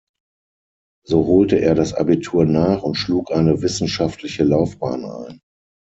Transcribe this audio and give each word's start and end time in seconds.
So 1.05 1.27
holte 1.27 1.57
er 1.61 1.75
das 1.75 1.93
Abitur 1.93 2.43
nach 2.45 2.81
und 2.81 2.95
schlug 2.95 3.31
eine 3.31 3.61
wissenschaftliche 3.61 4.43
Laufbahn 4.43 5.05
ein. 5.05 5.41